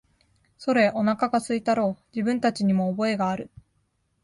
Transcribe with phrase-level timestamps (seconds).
[0.57, 3.51] それ、おなかが空いたろう、自分たちにも覚えがある、